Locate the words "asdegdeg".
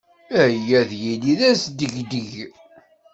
1.51-2.31